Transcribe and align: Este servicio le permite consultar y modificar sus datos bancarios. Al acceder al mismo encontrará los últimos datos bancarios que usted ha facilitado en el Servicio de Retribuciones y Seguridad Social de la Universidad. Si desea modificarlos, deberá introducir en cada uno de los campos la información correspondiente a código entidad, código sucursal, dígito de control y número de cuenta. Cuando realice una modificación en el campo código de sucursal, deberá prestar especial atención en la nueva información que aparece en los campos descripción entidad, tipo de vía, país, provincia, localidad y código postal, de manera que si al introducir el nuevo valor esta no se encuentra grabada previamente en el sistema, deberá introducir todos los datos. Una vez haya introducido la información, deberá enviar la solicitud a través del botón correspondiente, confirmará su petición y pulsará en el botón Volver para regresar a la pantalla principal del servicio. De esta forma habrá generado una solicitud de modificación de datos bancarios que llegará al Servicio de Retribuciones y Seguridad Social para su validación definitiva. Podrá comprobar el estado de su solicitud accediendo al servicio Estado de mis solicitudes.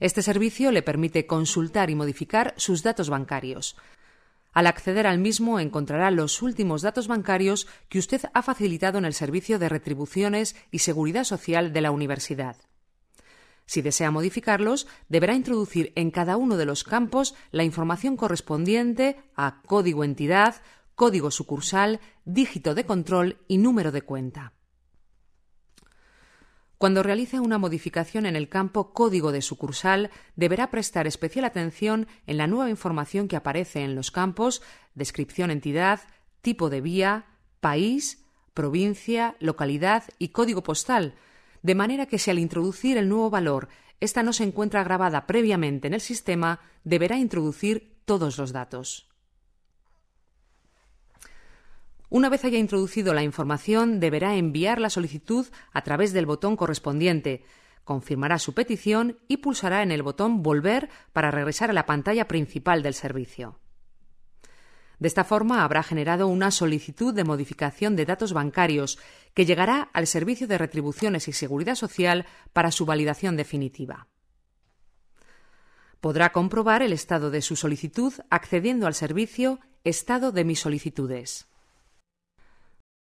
Este 0.00 0.22
servicio 0.22 0.70
le 0.70 0.82
permite 0.82 1.26
consultar 1.26 1.90
y 1.90 1.94
modificar 1.94 2.54
sus 2.56 2.82
datos 2.82 3.10
bancarios. 3.10 3.76
Al 4.52 4.66
acceder 4.66 5.06
al 5.06 5.18
mismo 5.18 5.60
encontrará 5.60 6.10
los 6.10 6.42
últimos 6.42 6.82
datos 6.82 7.08
bancarios 7.08 7.66
que 7.88 7.98
usted 7.98 8.22
ha 8.32 8.42
facilitado 8.42 8.98
en 8.98 9.04
el 9.04 9.14
Servicio 9.14 9.58
de 9.58 9.68
Retribuciones 9.68 10.56
y 10.70 10.80
Seguridad 10.80 11.24
Social 11.24 11.72
de 11.72 11.80
la 11.80 11.90
Universidad. 11.90 12.56
Si 13.66 13.82
desea 13.82 14.10
modificarlos, 14.10 14.86
deberá 15.08 15.34
introducir 15.34 15.92
en 15.94 16.10
cada 16.10 16.38
uno 16.38 16.56
de 16.56 16.64
los 16.64 16.84
campos 16.84 17.34
la 17.50 17.64
información 17.64 18.16
correspondiente 18.16 19.20
a 19.36 19.60
código 19.66 20.04
entidad, 20.04 20.56
código 20.94 21.30
sucursal, 21.30 22.00
dígito 22.24 22.74
de 22.74 22.86
control 22.86 23.36
y 23.46 23.58
número 23.58 23.92
de 23.92 24.02
cuenta. 24.02 24.54
Cuando 26.78 27.02
realice 27.02 27.40
una 27.40 27.58
modificación 27.58 28.24
en 28.24 28.36
el 28.36 28.48
campo 28.48 28.92
código 28.92 29.32
de 29.32 29.42
sucursal, 29.42 30.10
deberá 30.36 30.70
prestar 30.70 31.08
especial 31.08 31.44
atención 31.44 32.06
en 32.28 32.36
la 32.36 32.46
nueva 32.46 32.70
información 32.70 33.26
que 33.26 33.34
aparece 33.34 33.82
en 33.82 33.96
los 33.96 34.12
campos 34.12 34.62
descripción 34.94 35.50
entidad, 35.50 36.00
tipo 36.40 36.70
de 36.70 36.80
vía, 36.80 37.26
país, 37.60 38.24
provincia, 38.54 39.34
localidad 39.40 40.04
y 40.20 40.28
código 40.28 40.62
postal, 40.62 41.14
de 41.62 41.74
manera 41.74 42.06
que 42.06 42.20
si 42.20 42.30
al 42.30 42.38
introducir 42.38 42.96
el 42.96 43.08
nuevo 43.08 43.28
valor 43.28 43.68
esta 44.00 44.22
no 44.22 44.32
se 44.32 44.44
encuentra 44.44 44.84
grabada 44.84 45.26
previamente 45.26 45.88
en 45.88 45.94
el 45.94 46.00
sistema, 46.00 46.60
deberá 46.84 47.18
introducir 47.18 47.96
todos 48.04 48.38
los 48.38 48.52
datos. 48.52 49.07
Una 52.10 52.30
vez 52.30 52.44
haya 52.44 52.58
introducido 52.58 53.12
la 53.12 53.22
información, 53.22 54.00
deberá 54.00 54.36
enviar 54.36 54.80
la 54.80 54.88
solicitud 54.88 55.46
a 55.72 55.82
través 55.82 56.12
del 56.12 56.24
botón 56.24 56.56
correspondiente, 56.56 57.44
confirmará 57.84 58.38
su 58.38 58.54
petición 58.54 59.18
y 59.28 59.38
pulsará 59.38 59.82
en 59.82 59.90
el 59.90 60.02
botón 60.02 60.42
Volver 60.42 60.88
para 61.12 61.30
regresar 61.30 61.70
a 61.70 61.74
la 61.74 61.86
pantalla 61.86 62.28
principal 62.28 62.82
del 62.82 62.94
servicio. 62.94 63.58
De 64.98 65.06
esta 65.06 65.22
forma 65.22 65.62
habrá 65.62 65.82
generado 65.82 66.28
una 66.28 66.50
solicitud 66.50 67.14
de 67.14 67.24
modificación 67.24 67.94
de 67.94 68.04
datos 68.04 68.32
bancarios 68.32 68.98
que 69.32 69.46
llegará 69.46 69.90
al 69.92 70.06
Servicio 70.06 70.48
de 70.48 70.58
Retribuciones 70.58 71.28
y 71.28 71.32
Seguridad 71.32 71.76
Social 71.76 72.26
para 72.52 72.72
su 72.72 72.84
validación 72.84 73.36
definitiva. 73.36 74.08
Podrá 76.00 76.32
comprobar 76.32 76.82
el 76.82 76.92
estado 76.92 77.30
de 77.30 77.42
su 77.42 77.54
solicitud 77.54 78.12
accediendo 78.30 78.86
al 78.86 78.94
servicio 78.94 79.60
Estado 79.84 80.32
de 80.32 80.44
mis 80.44 80.60
solicitudes. 80.60 81.48